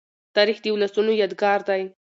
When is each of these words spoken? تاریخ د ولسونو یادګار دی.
تاریخ 0.35 0.57
د 0.61 0.65
ولسونو 0.75 1.11
یادګار 1.21 1.59
دی. 1.69 1.81